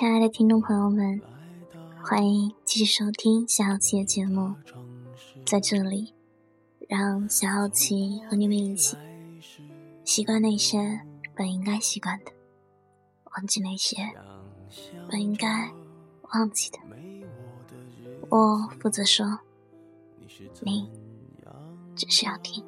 [0.00, 1.20] 亲爱的听众朋友们，
[2.02, 4.54] 欢迎继续收听小好奇的节目。
[5.44, 6.14] 在这里，
[6.88, 8.96] 让小好奇和你们一起
[10.02, 11.02] 习惯那些
[11.34, 12.32] 本应该习惯的，
[13.36, 13.98] 忘记那些
[15.10, 15.70] 本应该
[16.32, 16.78] 忘记的。
[18.30, 19.40] 我负责说，
[20.62, 20.88] 你
[21.94, 22.64] 只需要听。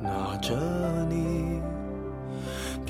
[0.00, 0.56] 拿着
[1.10, 1.49] 你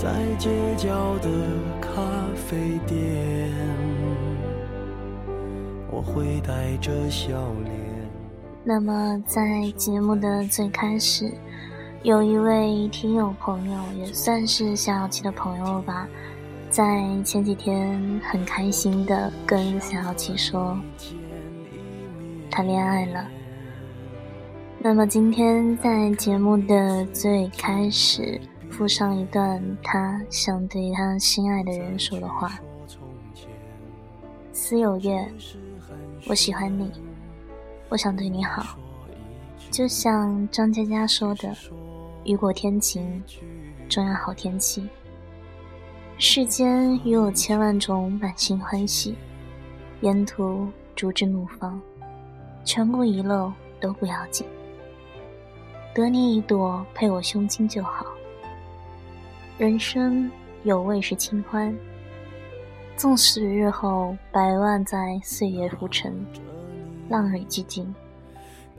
[0.00, 1.28] 在街角的
[1.80, 1.90] 咖
[2.36, 3.50] 啡店？
[5.90, 7.32] 我会带着笑
[7.64, 7.74] 脸。
[8.62, 11.28] 那么，在节目的最开始，
[12.04, 16.06] 有一位听友朋友，也算是小小七的朋友吧，
[16.70, 16.84] 在
[17.24, 20.78] 前几天很开心的跟小小七说。
[22.48, 23.26] 谈恋爱了。
[24.78, 32.58] 那么今天在节目的最开始附上一段他想对他心爱的人说的话
[34.52, 35.26] ：“思有月，
[36.28, 36.90] 我喜欢你，
[37.88, 38.78] 我想对你好。
[39.70, 41.54] 就像张嘉佳说的，
[42.24, 43.22] 雨过天晴，
[43.88, 44.88] 终要好天气。
[46.18, 49.14] 世间与有千万种满心欢喜，
[50.00, 51.80] 沿途竹枝怒放。”
[52.64, 53.50] 全部遗漏
[53.80, 54.46] 都不要紧，
[55.94, 58.04] 得你一朵配我胸襟就好。
[59.58, 60.30] 人生
[60.62, 61.76] 有味是清欢，
[62.94, 66.14] 纵使日后百万载岁月浮沉，
[67.08, 67.92] 浪蕊寂静，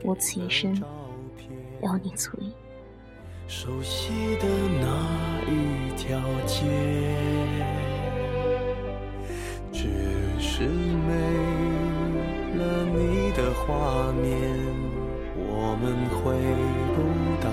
[0.04, 0.74] 无此一生
[1.82, 2.50] 有你足矣。
[3.46, 4.46] 熟悉的
[4.80, 4.86] 那
[5.52, 6.64] 一条街，
[9.70, 9.86] 只
[10.38, 11.12] 是没。
[12.56, 14.30] 了你的画面，
[15.36, 16.34] 我们回
[16.94, 16.98] 不
[17.42, 17.48] 到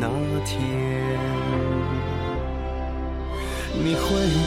[0.00, 0.06] 那
[0.44, 2.01] 天。
[3.74, 4.00] 你会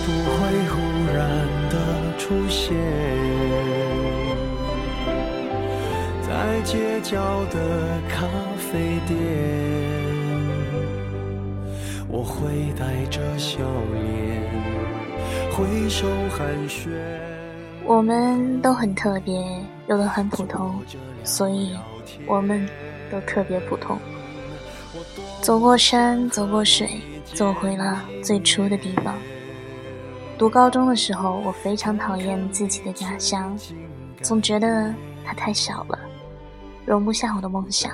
[0.05, 0.37] 不会
[0.69, 0.75] 忽
[1.13, 1.17] 然
[1.69, 1.75] 的
[2.17, 2.75] 出现
[6.21, 8.27] 在街角的咖
[8.57, 9.17] 啡店？
[12.07, 13.59] 我会带着笑
[13.93, 14.41] 脸
[15.51, 16.89] 挥手寒暄。
[17.83, 19.43] 我们都很特别，
[19.87, 20.81] 有的很普通，
[21.23, 21.75] 所以
[22.25, 22.65] 我们
[23.11, 23.97] 都特别普通。
[25.41, 27.01] 走过山，走过水，
[27.33, 29.15] 走回了最初的地方。
[30.37, 33.57] 读高中的时候，我非常讨厌自己的家乡，
[34.21, 35.99] 总觉得它太小了，
[36.85, 37.91] 容不下我的梦想。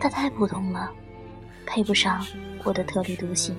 [0.00, 0.90] 它太普通了，
[1.66, 2.24] 配不上
[2.64, 3.56] 我的特立独行。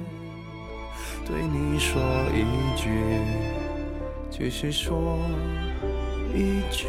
[1.26, 2.02] 对你说
[2.34, 2.90] 一句。
[4.38, 5.18] 只是说
[6.34, 6.88] 一句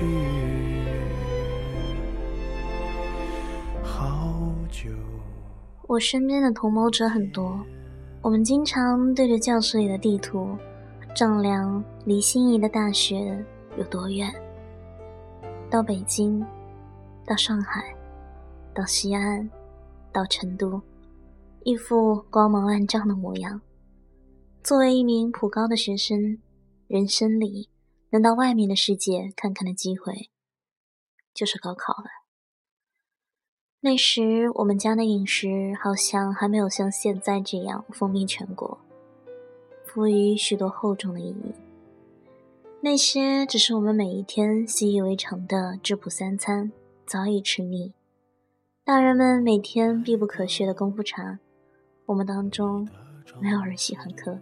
[3.85, 4.56] 好。
[5.89, 7.65] 我身边的同谋者很多，
[8.23, 10.57] 我们经常对着教室里的地图，
[11.15, 13.45] 丈量离心仪的大学
[13.79, 14.33] 有多远。
[15.71, 16.45] 到北京，
[17.27, 17.95] 到上海，
[18.75, 19.49] 到西安，
[20.13, 20.81] 到成都，
[21.65, 23.61] 一副光芒万丈的模样。
[24.63, 26.39] 作为一名普高的学生。
[26.89, 27.69] 人生里
[28.11, 30.31] 能到外面的世界看看的机会，
[31.35, 32.26] 就是高考了。
[33.87, 38.77] 那时我们家的饮食好像还没有像现在这样风靡全国，
[39.85, 41.55] 赋予许多厚重的意义。
[42.81, 46.73] 那些只是我们每一天习以为常的质朴三餐，
[47.07, 47.93] 早已吃腻。
[48.85, 51.39] 大人们每天必不可缺的功夫茶，
[52.07, 52.89] 我们当中
[53.41, 54.37] 没有人喜欢喝。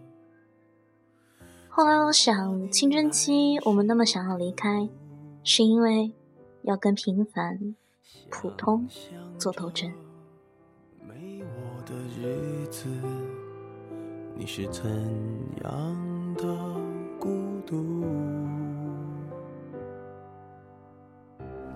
[1.69, 4.89] 后来我想，青春期我们那么想要离开，
[5.43, 6.13] 是因为
[6.63, 7.75] 要跟平凡、
[8.31, 8.87] 普通
[9.39, 9.91] 做斗争。
[11.07, 12.89] 没我的日子，
[14.37, 14.85] 你是怎
[15.63, 16.45] 样的
[17.19, 18.05] 孤独？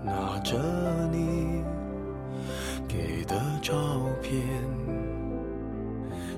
[0.05, 0.57] 拿着
[1.13, 1.63] 你
[2.87, 3.75] 给的照
[4.23, 4.41] 片，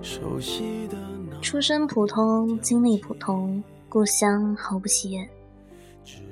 [0.03, 0.97] 熟悉的。
[1.41, 5.29] 出身普通，经历普通，故乡毫不起眼。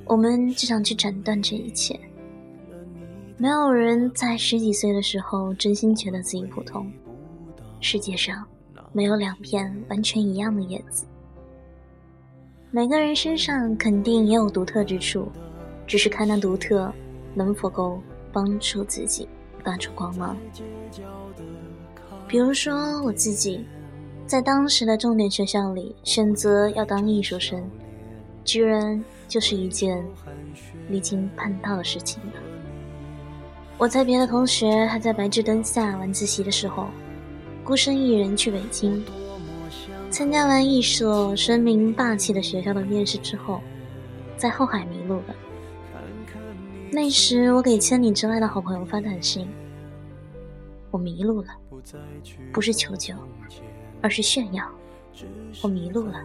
[0.04, 1.98] 我们只想去斩断这一切。
[3.40, 6.90] 没有人在十几岁的时候真心觉得自己普通。
[7.80, 8.44] 世界上
[8.92, 11.06] 没有两片完全一样的叶子。
[12.72, 15.30] 每个人身上肯定也有独特之处，
[15.86, 16.92] 只是看那独特
[17.32, 18.02] 能否够
[18.32, 19.28] 帮助自己
[19.62, 20.36] 发出光芒。
[22.26, 23.64] 比如说我自己，
[24.26, 27.62] 在当时的重点学校里选择要当艺术生，
[28.44, 30.04] 居然就是一件
[30.88, 32.32] 离经叛道的事情了。
[33.78, 36.88] 我在别的同学还在白炽灯下晚自习的时候，
[37.62, 39.04] 孤身一人去北京。
[40.10, 43.60] 参加完一所声名霸气的学校的面试之后，
[44.36, 45.36] 在后海迷路了。
[46.90, 49.46] 那时我给千里之外的好朋友发短信
[50.90, 51.48] ：“我迷路了，
[52.52, 53.14] 不是求救，
[54.02, 54.68] 而是炫耀。
[55.62, 56.20] 我迷路了。”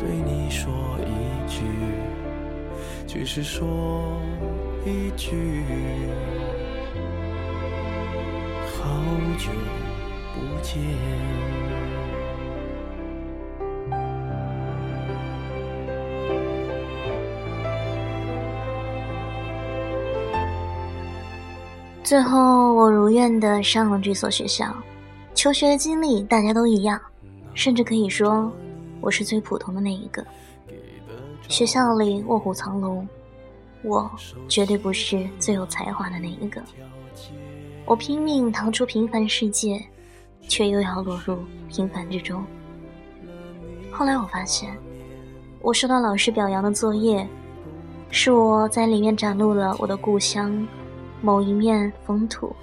[0.00, 1.62] 对你说一句，
[3.06, 4.18] 只是说
[4.86, 5.64] 一句，
[8.66, 8.84] 好
[9.38, 9.50] 久
[10.34, 10.78] 不见。
[22.02, 24.66] 最后，我如愿的上了这所学校。
[25.34, 27.00] 求学的经历大家都一样，
[27.54, 28.52] 甚至可以说，
[29.00, 30.22] 我是最普通的那一个。
[31.48, 33.08] 学校里卧虎藏龙，
[33.84, 34.10] 我
[34.48, 36.60] 绝对不是最有才华的那一个。
[37.84, 39.80] 我拼命逃出平凡世界，
[40.48, 41.38] 却又要落入
[41.68, 42.42] 平凡之中。
[43.92, 44.74] 后来我发现，
[45.60, 47.28] 我收到老师表扬的作业，
[48.10, 50.66] 是我在里面展露了我的故乡。
[51.20, 52.54] 某一面风土，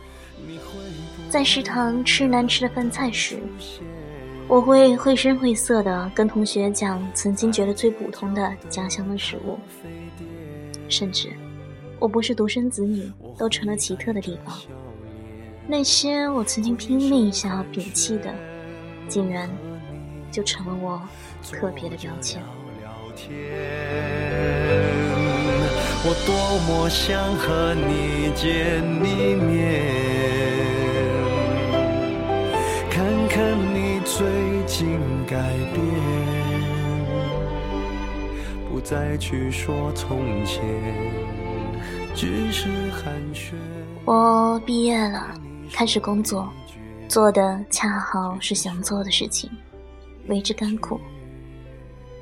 [1.30, 3.40] 在食堂吃难吃的饭菜时，
[4.48, 9.58] 我会绘声绘色的跟同学讲曾经觉得最普通的家乡的食物，
[10.92, 11.30] 甚至
[11.98, 14.56] 我不是独生子女都成了奇特的地方。
[15.68, 18.34] 那些我曾经拼命想要摒弃的，
[19.08, 19.50] 竟然
[20.30, 21.02] 就成了我
[21.50, 22.42] 特别的标签。
[26.04, 26.36] 我多
[26.68, 29.84] 么想和你见一面，
[32.90, 34.26] 看看你最
[34.66, 35.38] 近改
[35.74, 35.80] 变，
[38.92, 40.62] 再去说从前，
[42.14, 43.54] 只是寒暄。
[44.04, 45.34] 我毕业了，
[45.72, 46.52] 开始工作，
[47.08, 49.50] 做的恰好是想做的事情，
[50.28, 51.00] 为之甘苦。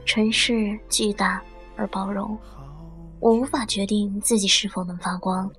[0.06, 1.42] 城市巨大
[1.76, 2.38] 而包容。
[3.20, 5.50] 我无法决定自己是否能发光，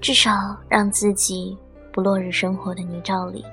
[0.00, 1.58] 至少让自己
[1.92, 3.44] 不落入生活的泥沼里。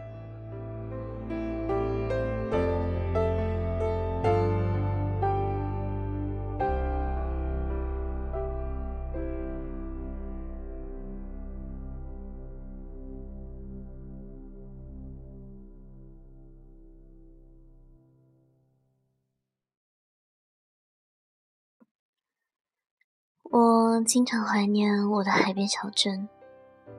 [23.54, 26.28] 我经常怀念我的海边小镇，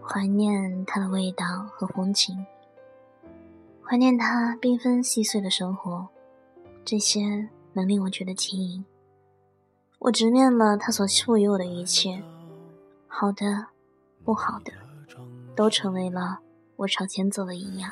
[0.01, 2.47] 怀念它的味道和风情，
[3.83, 6.07] 怀念它缤纷细碎的生活，
[6.85, 8.85] 这些能令我觉得轻盈。
[9.99, 12.23] 我直面了它所赋予我的一切，
[13.09, 13.67] 好的，
[14.23, 14.71] 不好的，
[15.57, 16.39] 都成为了
[16.77, 17.91] 我朝前走的营养。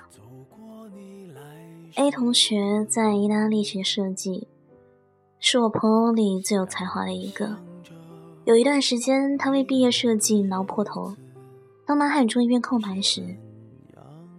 [1.97, 4.47] A 同学在意大利学设计，
[5.41, 7.57] 是我朋友里最有才华的一个。
[8.45, 11.15] 有一段时间，他为毕业设计挠破头。
[11.87, 13.23] 当脑海中一片空白时，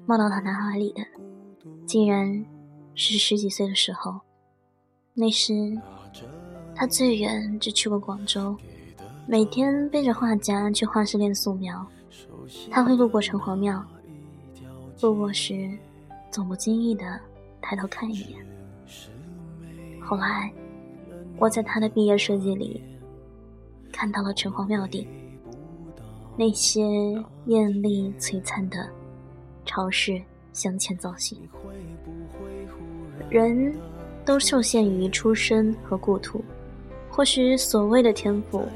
[0.06, 1.02] 冒到他脑海里的，
[1.86, 2.46] 竟然
[2.96, 4.20] 是十几岁的时候。
[5.14, 5.54] 那时，
[6.76, 8.58] 他最远只去过广州，
[9.26, 11.86] 每天背着画夹去画室练素描。
[12.70, 13.82] 他会路过城隍庙，
[15.02, 15.72] 路过时
[16.30, 17.18] 总不经意的
[17.62, 18.46] 抬头看一眼。
[20.02, 20.52] 后来，
[21.38, 22.84] 我在他的毕业设计里。
[23.94, 25.08] 看到了城隍庙顶
[26.36, 26.82] 那些
[27.46, 28.90] 艳丽璀璨的
[29.66, 30.20] 朝式
[30.52, 31.38] 镶嵌造型，
[33.30, 33.74] 人
[34.26, 36.44] 都受限于出身和故土，
[37.10, 38.68] 或许所谓的天赋，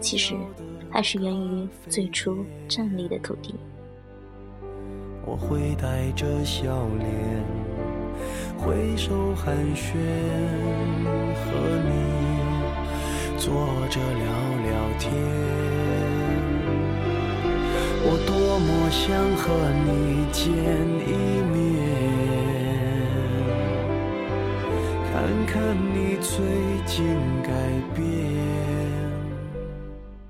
[0.00, 0.34] 其实
[0.90, 3.54] 还是源于最初站立的土地。
[5.24, 7.44] 我会带着笑脸，
[8.58, 9.94] 挥手寒暄，
[13.44, 13.52] 坐
[13.90, 14.24] 着聊。
[14.64, 15.12] 聊天，
[18.02, 19.04] 我多么想
[19.36, 19.44] 和
[19.84, 20.42] 你见
[21.04, 21.12] 一
[21.52, 21.52] 面，
[25.12, 25.12] 看
[25.46, 25.52] 看
[25.92, 26.32] 你最
[26.86, 27.04] 近
[27.42, 27.52] 改
[27.94, 28.02] 变。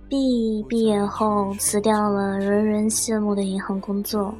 [0.08, 4.34] 毕毕业后辞掉了人人羡慕的银行工作，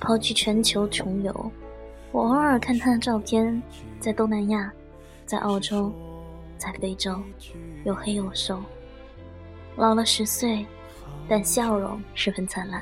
[0.00, 1.50] 抛去全球穷游，
[2.12, 3.60] 我偶尔看他的照片，
[3.98, 4.72] 在东南亚，
[5.26, 5.92] 在澳洲，
[6.62, 7.20] 在非洲，
[7.82, 8.62] 又黑又瘦，
[9.74, 10.64] 老了十岁，
[11.28, 12.80] 但笑容十分灿烂。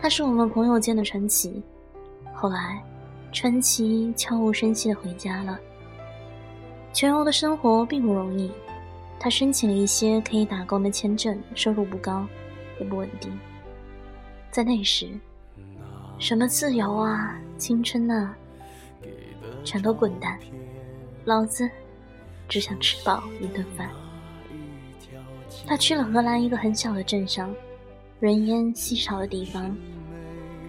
[0.00, 1.62] 他是我们朋友间的传奇。
[2.34, 2.82] 后来，
[3.30, 5.56] 传奇悄无声息的回家了。
[6.92, 8.50] 全游的生活并不容易，
[9.20, 12.26] 他申请了一些可以打工的签证，收入不高，
[12.80, 13.38] 也不稳定。
[14.50, 15.08] 在那时，
[16.18, 18.36] 什么自由啊，青春啊，
[19.62, 20.36] 全都滚蛋！
[21.24, 21.70] 老子
[22.54, 23.90] 只想吃饱一顿饭。
[25.66, 27.52] 他去了荷兰一个很小的镇上，
[28.20, 29.76] 人烟稀少的地方，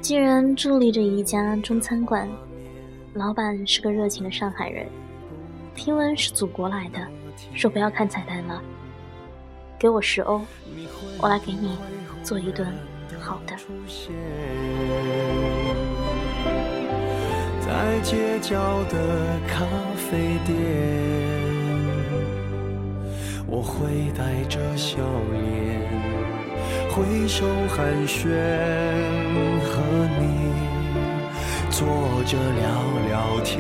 [0.02, 2.28] 竟然伫立着一家中餐馆，
[3.14, 4.88] 老板是个热情的上海人。
[5.76, 7.08] 听闻是祖国来的，
[7.54, 8.60] 说不要看菜单了，
[9.78, 10.42] 给我十欧，
[11.20, 11.78] 我来给你
[12.24, 12.68] 做一顿
[13.20, 13.56] 好的。
[17.62, 19.64] 在街角的咖
[19.96, 21.45] 啡店，
[23.48, 24.98] 我会带着笑
[25.32, 25.80] 脸，
[26.90, 28.28] 挥手寒暄，
[29.62, 29.82] 和
[30.20, 30.52] 你
[31.70, 31.88] 坐
[32.26, 32.64] 着聊
[33.08, 33.56] 聊天。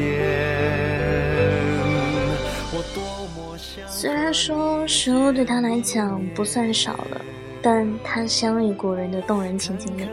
[3.87, 7.21] 虽然说食物对他来讲不算少了，
[7.61, 10.07] 但他相遇故人的动人情景里，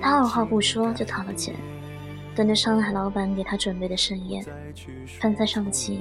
[0.00, 1.54] 他二话不说就掏了钱，
[2.34, 4.44] 等着上海老板给他准备的盛宴。
[5.20, 5.98] 饭菜上齐，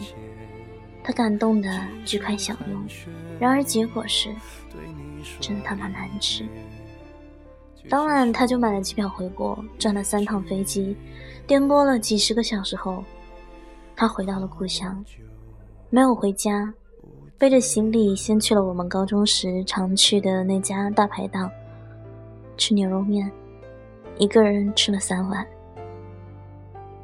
[1.04, 1.70] 他感动的
[2.06, 2.82] 举筷享用，
[3.40, 4.30] 然而结果是，
[5.40, 6.46] 真他妈难吃。
[7.90, 10.96] 当晚他就买了机票回国，转了三趟飞机，
[11.48, 13.04] 颠簸了几十个小时后，
[13.96, 15.04] 他回到了故乡。
[15.90, 16.72] 没有回家，
[17.38, 21.52] 背着行李先去了我们高中时常去的那家大排档，
[22.56, 23.30] 吃牛肉面，
[24.18, 25.46] 一个人吃了三碗。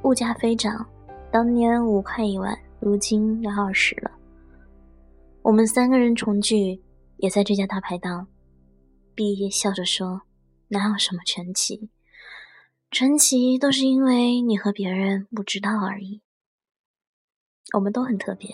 [0.03, 0.85] 物价飞涨，
[1.31, 4.11] 当年五块一碗，如今要二十了。
[5.41, 6.81] 我们三个人重聚，
[7.17, 8.27] 也在这家大排档。
[9.15, 10.21] 毕业笑着说
[10.69, 11.89] ：“哪有什么传奇，
[12.91, 16.21] 传奇都是因为你和别人不知道而已。”
[17.73, 18.49] 我们都很特别。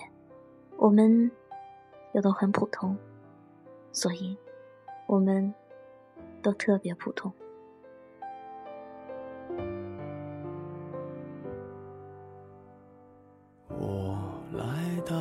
[0.78, 1.30] 我们
[2.14, 2.98] 又都很普通，
[3.92, 4.36] 所以
[5.08, 5.54] 我们
[6.42, 7.32] 都特别普通。
[15.06, 15.16] 到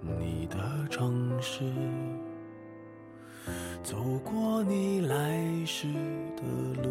[0.00, 0.58] 你的
[0.88, 1.64] 城市，
[3.82, 5.86] 走过你来时
[6.36, 6.90] 的路，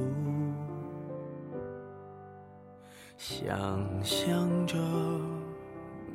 [3.17, 4.77] 想象着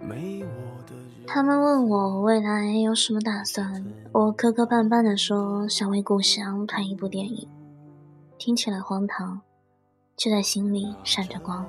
[0.00, 0.95] 没我的。
[1.26, 7.49] 他们问我未来有什么打算，我磕磕绊绊的说想为故乡拍一部电影，
[8.38, 9.40] 听起来荒唐，
[10.16, 11.66] 却在心里闪着光。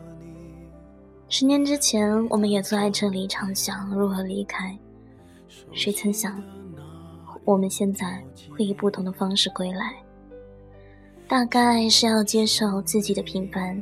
[1.30, 4.78] 十年之前，我们也坐在这里畅想如何离开，
[5.74, 6.42] 谁曾想，
[7.44, 9.94] 我们现在会以不同的方式归来，
[11.28, 13.82] 大概是要接受自己的平凡，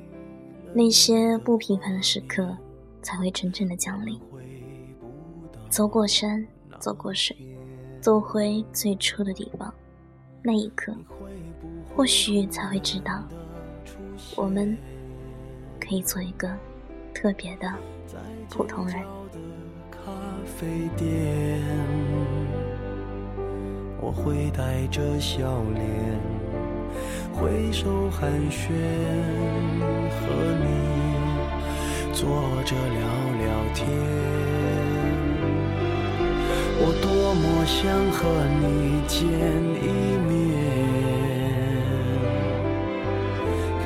[0.73, 2.57] 那些不平凡的时刻
[3.03, 4.19] 才会真正的降临。
[5.69, 6.45] 走过山，
[6.79, 7.37] 走过水，
[8.01, 9.71] 走回最初的地方，
[10.41, 10.91] 那一刻，
[11.95, 13.23] 或许才会知道，
[14.35, 14.75] 我们
[15.79, 16.49] 可以做一个
[17.25, 17.67] 特别的
[18.51, 19.01] 普通人。
[23.99, 25.81] 我会带着笑脸，
[27.33, 28.69] 挥手寒暄，
[30.11, 30.19] 和
[30.61, 30.67] 你
[32.13, 32.27] 坐
[32.63, 33.01] 着聊
[33.41, 33.89] 聊天。
[36.77, 38.21] 我多么想和
[38.61, 39.17] 你见
[39.81, 39.83] 一
[40.27, 40.64] 面，